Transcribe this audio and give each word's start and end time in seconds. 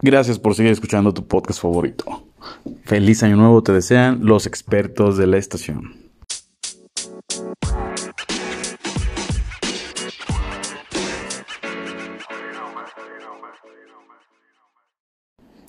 Gracias 0.00 0.38
por 0.38 0.54
seguir 0.54 0.72
escuchando 0.72 1.14
tu 1.14 1.26
podcast 1.26 1.60
favorito. 1.60 2.04
Feliz 2.84 3.22
año 3.22 3.36
nuevo 3.36 3.62
te 3.62 3.72
desean 3.72 4.24
los 4.24 4.46
expertos 4.46 5.16
de 5.16 5.26
la 5.26 5.38
estación. 5.38 6.04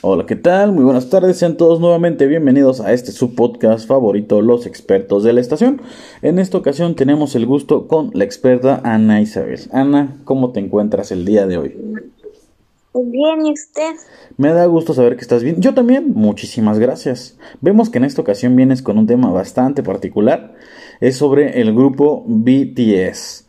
Hola, 0.00 0.26
¿qué 0.26 0.36
tal? 0.36 0.72
Muy 0.72 0.84
buenas 0.84 1.10
tardes, 1.10 1.38
sean 1.38 1.56
todos 1.56 1.80
nuevamente 1.80 2.26
bienvenidos 2.26 2.80
a 2.80 2.92
este 2.92 3.10
su 3.10 3.34
podcast 3.34 3.88
favorito, 3.88 4.40
Los 4.42 4.64
Expertos 4.64 5.24
de 5.24 5.32
la 5.32 5.40
Estación. 5.40 5.82
En 6.22 6.38
esta 6.38 6.56
ocasión 6.56 6.94
tenemos 6.94 7.34
el 7.34 7.46
gusto 7.46 7.88
con 7.88 8.12
la 8.14 8.22
experta 8.22 8.80
Ana 8.84 9.20
Isabel. 9.20 9.60
Ana, 9.72 10.18
¿cómo 10.24 10.52
te 10.52 10.60
encuentras 10.60 11.10
el 11.10 11.24
día 11.24 11.48
de 11.48 11.58
hoy? 11.58 11.76
Bien, 13.04 13.46
¿y 13.46 13.52
usted? 13.52 13.94
Me 14.36 14.52
da 14.52 14.66
gusto 14.66 14.94
saber 14.94 15.16
que 15.16 15.22
estás 15.22 15.42
bien. 15.42 15.60
Yo 15.60 15.74
también, 15.74 16.12
muchísimas 16.14 16.78
gracias. 16.78 17.38
Vemos 17.60 17.90
que 17.90 17.98
en 17.98 18.04
esta 18.04 18.22
ocasión 18.22 18.56
vienes 18.56 18.82
con 18.82 18.98
un 18.98 19.06
tema 19.06 19.30
bastante 19.30 19.82
particular. 19.82 20.54
Es 21.00 21.16
sobre 21.16 21.60
el 21.60 21.74
grupo 21.74 22.24
BTS. 22.26 23.46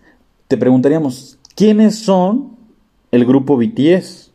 Te 0.48 0.58
preguntaríamos, 0.58 1.40
¿quiénes 1.56 2.00
son 2.00 2.58
el 3.12 3.26
grupo 3.26 3.58
BTS? 3.58 4.32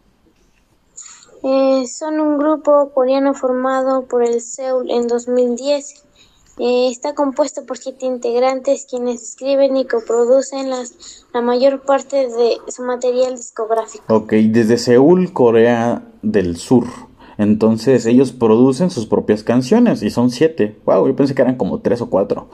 Eh, 1.43 1.87
son 1.87 2.21
un 2.21 2.39
grupo 2.39 2.91
coreano 2.95 3.35
formado 3.35 4.07
por 4.07 4.25
el 4.25 4.41
Seoul 4.41 4.91
en 4.91 5.07
2010. 5.07 6.05
Eh, 6.59 6.89
está 6.89 7.15
compuesto 7.15 7.67
por 7.67 7.79
siete 7.79 8.07
integrantes 8.07 8.87
quienes 8.89 9.23
escriben 9.23 9.77
y 9.77 9.87
coproducen 9.87 10.71
las, 10.71 11.27
la 11.33 11.41
mayor 11.41 11.83
parte 11.83 12.29
de 12.29 12.59
su 12.69 12.83
material 12.83 13.37
discográfico. 13.37 14.05
Ok, 14.15 14.33
desde 14.33 14.79
Seúl, 14.79 15.33
Corea 15.33 16.05
del 16.23 16.57
Sur. 16.57 16.85
Entonces 17.39 18.07
ellos 18.07 18.33
producen 18.33 18.91
sus 18.91 19.07
propias 19.07 19.43
canciones 19.43 20.03
y 20.03 20.11
son 20.11 20.31
siete. 20.31 20.79
Wow, 20.87 21.09
yo 21.09 21.17
pensé 21.17 21.35
que 21.35 21.43
eran 21.43 21.57
como 21.57 21.81
tres 21.81 22.01
o 22.01 22.09
cuatro. 22.09 22.49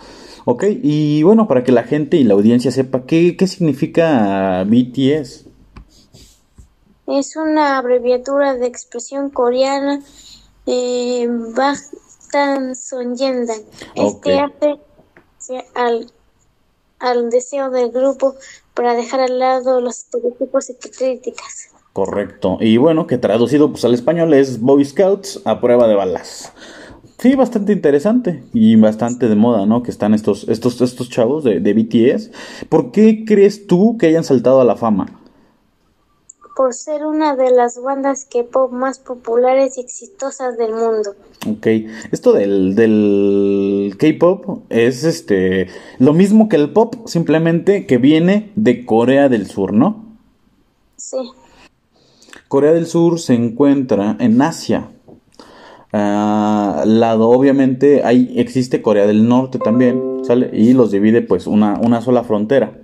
Ok, 0.46 0.64
y 0.83 1.22
bueno, 1.22 1.46
para 1.46 1.64
que 1.64 1.72
la 1.72 1.83
gente 1.83 2.17
y 2.17 2.24
la 2.24 2.33
audiencia 2.33 2.70
sepa 2.70 3.05
qué, 3.05 3.36
qué 3.36 3.46
significa 3.46 4.64
BTS. 4.64 5.46
Es 7.06 7.36
una 7.36 7.77
abreviatura 7.77 8.55
de 8.55 8.67
expresión 8.67 9.30
coreana 9.30 10.00
eh, 10.67 11.28
Bangtan 12.33 12.77
Sonyeondan. 12.77 13.61
Este 13.95 14.39
hace 14.39 15.64
al, 15.75 16.06
al 16.98 17.31
deseo 17.31 17.70
del 17.70 17.91
grupo 17.91 18.34
para 18.75 18.95
dejar 18.95 19.20
al 19.20 19.39
lado 19.39 19.81
los 19.81 19.98
estereotipos 19.98 20.70
y 20.70 20.75
críticas. 20.75 21.70
Correcto. 21.92 22.58
Y 22.61 22.77
bueno, 22.77 23.06
que 23.06 23.19
traducido 23.19 23.70
pues 23.70 23.84
al 23.84 23.95
español 23.95 24.33
es 24.34 24.61
Boy 24.61 24.84
Scouts 24.84 25.42
a 25.45 25.61
prueba 25.61 25.89
de 25.89 25.95
balas. 25.95 26.53
Sí, 27.19 27.34
bastante 27.34 27.73
interesante 27.73 28.42
y 28.55 28.77
bastante 28.77 29.28
de 29.28 29.34
moda, 29.34 29.67
¿no? 29.67 29.83
Que 29.83 29.91
están 29.91 30.14
estos, 30.14 30.48
estos, 30.48 30.81
estos 30.81 31.11
chavos 31.11 31.45
de, 31.45 31.61
de 31.61 31.75
BTS. 31.75 32.31
¿Por 32.69 32.92
qué 32.92 33.25
crees 33.27 33.67
tú 33.67 33.98
que 33.98 34.06
hayan 34.06 34.25
saltado 34.25 34.61
a 34.61 34.64
la 34.64 34.77
fama? 34.77 35.19
Por 36.61 36.75
ser 36.75 37.06
una 37.06 37.36
de 37.36 37.50
las 37.53 37.80
bandas 37.80 38.27
K-pop 38.30 38.70
más 38.70 38.98
populares 38.98 39.78
y 39.78 39.80
exitosas 39.80 40.58
del 40.58 40.75
mundo. 40.75 41.14
Ok, 41.48 41.67
esto 42.12 42.34
del, 42.34 42.75
del 42.75 43.97
K-pop 43.98 44.64
es 44.69 45.05
este 45.05 45.69
lo 45.98 46.12
mismo 46.12 46.50
que 46.50 46.56
el 46.56 46.70
pop, 46.75 46.97
simplemente 47.06 47.86
que 47.86 47.97
viene 47.97 48.52
de 48.56 48.84
Corea 48.84 49.30
del 49.30 49.47
Sur, 49.47 49.72
¿no? 49.72 50.05
Sí. 50.97 51.17
Corea 52.48 52.72
del 52.72 52.84
Sur 52.86 53.20
se 53.20 53.33
encuentra 53.33 54.19
en 54.20 54.42
Asia. 54.42 54.91
Uh, 55.95 56.84
lado, 56.84 57.30
obviamente, 57.30 58.02
ahí 58.05 58.34
existe 58.36 58.83
Corea 58.83 59.06
del 59.06 59.27
Norte 59.27 59.58
también, 59.58 60.20
¿sale? 60.24 60.50
Y 60.52 60.74
los 60.74 60.90
divide 60.90 61.23
pues 61.23 61.46
una, 61.46 61.80
una 61.83 62.02
sola 62.02 62.23
frontera. 62.23 62.74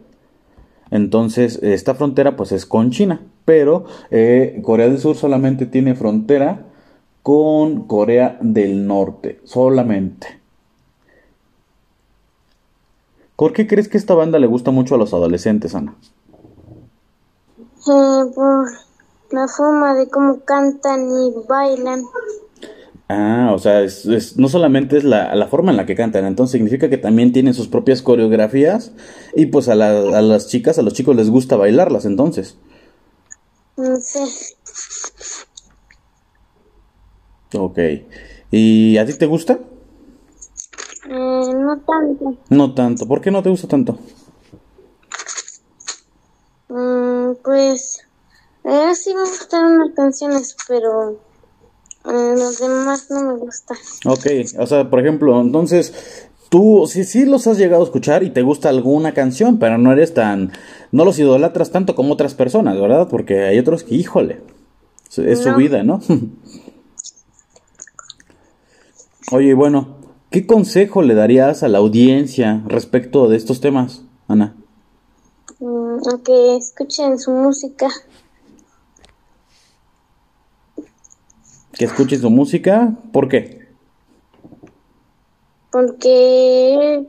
Entonces, 0.91 1.63
esta 1.63 1.95
frontera 1.95 2.37
pues 2.37 2.53
es 2.53 2.65
con 2.65 2.91
China, 2.91 3.21
pero 3.47 3.87
eh, 4.11 4.61
Corea 4.63 4.89
del 4.89 4.99
Sur 4.99 5.17
solamente 5.17 5.65
tiene 5.65 5.95
frontera 5.95 6.67
con 7.23 7.87
Corea 7.87 8.39
del 8.43 8.87
Norte, 8.87 9.41
solamente. 9.45 10.41
¿Por 13.37 13.55
qué 13.55 13.67
crees 13.67 13.89
que 13.89 13.97
esta 13.97 14.15
banda 14.15 14.39
le 14.39 14.47
gusta 14.47 14.71
mucho 14.71 14.95
a 14.95 14.99
los 14.99 15.15
adolescentes, 15.15 15.75
Ana? 15.75 15.95
Eh, 17.89 18.31
por 18.35 18.67
la 19.31 19.49
forma 19.49 19.95
de 19.95 20.09
cómo 20.09 20.41
cantan 20.41 21.09
y 21.09 21.33
bailan. 21.49 22.03
Ah, 23.09 23.53
o 23.55 23.59
sea, 23.59 23.83
es, 23.83 24.37
no 24.37 24.49
solamente 24.49 24.97
es 24.97 25.05
la, 25.05 25.35
la, 25.37 25.47
forma 25.47 25.71
en 25.71 25.77
la 25.77 25.87
que 25.87 25.95
cantan, 25.95 26.25
entonces 26.25 26.53
significa 26.53 26.91
que 26.91 26.99
también 26.99 27.33
tienen 27.33 27.55
sus 27.55 27.69
propias 27.69 28.03
coreografías 28.03 28.91
y 29.37 29.47
pues 29.47 29.69
a, 29.69 29.77
la, 29.77 29.91
a 29.91 30.23
las 30.23 30.49
chicas, 30.49 30.79
a 30.81 30.83
los 30.83 30.95
chicos 30.95 31.15
les 31.15 31.31
gusta 31.31 31.57
bailarlas 31.57 32.05
entonces. 32.05 32.57
Sí. 34.01 34.57
Ok. 37.55 37.79
¿Y 38.51 38.97
a 38.99 39.07
ti 39.07 39.15
te 39.15 39.27
gusta? 39.27 39.59
Eh, 41.09 41.09
no 41.09 41.81
tanto. 41.81 42.37
No 42.51 42.75
tanto. 42.75 43.07
¿Por 43.07 43.21
qué 43.21 43.31
no 43.31 43.43
te 43.43 43.51
gusta 43.51 43.69
tanto? 43.69 43.99
Mm, 46.69 47.35
pues, 47.45 48.01
eh, 48.65 48.95
sí 48.95 49.15
me 49.15 49.21
gustan 49.21 49.67
unas 49.67 49.95
canciones, 49.95 50.57
pero 50.67 51.21
los 52.05 52.59
demás 52.59 53.07
no 53.11 53.33
me 53.33 53.39
gustan. 53.39 53.77
Ok, 54.05 54.27
o 54.59 54.67
sea, 54.67 54.89
por 54.89 55.01
ejemplo, 55.01 55.41
entonces 55.41 56.29
tú 56.49 56.87
sí, 56.89 57.05
sí 57.05 57.25
los 57.25 57.47
has 57.47 57.59
llegado 57.59 57.83
a 57.83 57.87
escuchar 57.87 58.23
y 58.23 58.31
te 58.31 58.43
gusta 58.43 58.69
alguna 58.69 59.13
canción, 59.13 59.59
pero 59.59 59.79
no 59.79 59.93
eres 59.93 60.15
tan, 60.15 60.53
no 60.93 61.05
los 61.05 61.19
idolatras 61.19 61.71
tanto 61.71 61.95
como 61.95 62.13
otras 62.13 62.35
personas, 62.35 62.81
¿verdad? 62.81 63.09
Porque 63.09 63.45
hay 63.45 63.59
otros 63.59 63.85
que, 63.85 63.95
híjole, 63.95 64.41
es 65.17 65.43
su 65.43 65.55
vida, 65.55 65.83
¿no? 65.83 66.01
Oye, 69.33 69.55
bueno, 69.55 69.97
¿qué 70.31 70.47
consejo 70.47 71.03
le 71.03 71.15
darías 71.15 71.63
a 71.63 71.69
la 71.69 71.79
audiencia 71.79 72.63
respecto 72.67 73.29
de 73.29 73.37
estos 73.37 73.61
temas, 73.61 74.03
Ana? 74.29 74.55
Mm, 75.59 75.99
que 76.25 76.57
escuchen 76.57 77.19
su 77.19 77.33
música. 77.33 77.89
que 81.77 81.85
escuchen 81.85 82.21
su 82.21 82.31
música. 82.31 82.95
¿Por 83.13 83.29
qué? 83.29 83.69
Porque 85.71 87.07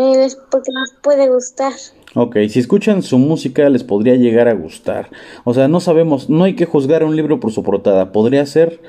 eh, 0.00 0.28
porque 0.50 0.70
les 0.72 0.94
puede 1.02 1.28
gustar. 1.28 1.72
Ok, 2.14 2.36
si 2.48 2.58
escuchan 2.58 3.02
su 3.02 3.18
música 3.18 3.68
les 3.68 3.84
podría 3.84 4.16
llegar 4.16 4.48
a 4.48 4.54
gustar. 4.54 5.10
O 5.44 5.54
sea, 5.54 5.68
no 5.68 5.80
sabemos, 5.80 6.30
no 6.30 6.44
hay 6.44 6.56
que 6.56 6.66
juzgar 6.66 7.04
un 7.04 7.16
libro 7.16 7.38
por 7.38 7.52
su 7.52 7.62
portada. 7.62 8.12
Podría 8.12 8.44
ser 8.46 8.80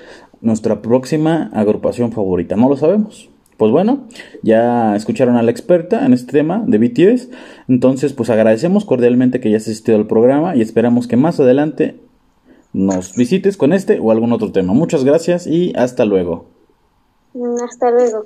nuestra 0.41 0.81
próxima 0.81 1.51
agrupación 1.53 2.11
favorita, 2.11 2.55
no 2.55 2.69
lo 2.69 2.77
sabemos. 2.77 3.29
Pues 3.57 3.71
bueno, 3.71 4.07
ya 4.41 4.95
escucharon 4.95 5.35
a 5.35 5.43
la 5.43 5.51
experta 5.51 6.05
en 6.05 6.13
este 6.13 6.31
tema 6.31 6.63
de 6.65 6.79
BTS. 6.79 7.29
Entonces, 7.67 8.13
pues 8.13 8.31
agradecemos 8.31 8.85
cordialmente 8.85 9.39
que 9.39 9.49
hayas 9.49 9.63
asistido 9.63 9.97
al 9.97 10.07
programa 10.07 10.55
y 10.55 10.61
esperamos 10.61 11.07
que 11.07 11.15
más 11.15 11.39
adelante 11.39 11.99
nos 12.73 13.15
visites 13.15 13.57
con 13.57 13.73
este 13.73 13.99
o 13.99 14.11
algún 14.11 14.33
otro 14.33 14.51
tema. 14.51 14.73
Muchas 14.73 15.03
gracias 15.03 15.45
y 15.45 15.73
hasta 15.75 16.05
luego. 16.05 16.45
Hasta 17.63 17.91
luego. 17.91 18.25